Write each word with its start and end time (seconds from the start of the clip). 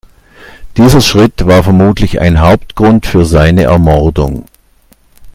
Dieser 0.77 0.99
Schritt 0.99 1.45
war 1.45 1.61
vermutlich 1.63 2.19
ein 2.19 2.39
Hauptgrund 2.39 3.05
für 3.05 3.23
seine 3.23 3.65
Ermordung. 3.65 4.45